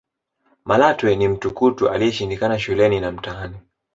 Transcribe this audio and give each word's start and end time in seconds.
malatwe 0.65 1.15
ni 1.15 1.27
mtukutu 1.27 1.89
aliyeshindikana 1.89 2.59
shuleni 2.59 2.99
na 2.99 3.11
mtaani 3.11 3.57